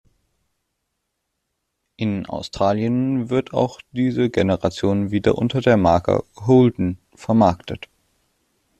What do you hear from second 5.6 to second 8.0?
der Marke Holden vermarktet.